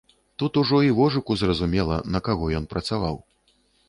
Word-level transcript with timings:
Тут 0.43 0.53
ужо 0.61 0.77
і 0.85 0.87
вожыку 0.99 1.37
зразумела, 1.41 1.99
на 2.15 2.19
каго 2.29 2.49
ён 2.61 2.65
працаваў. 2.73 3.21